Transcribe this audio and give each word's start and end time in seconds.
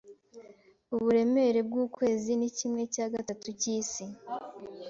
Uburemere 0.95 1.59
bw'ukwezi 1.67 2.31
ni 2.39 2.49
kimwe 2.57 2.81
cya 2.93 3.05
gatandatu 3.13 3.49
cy'isi. 3.59 4.05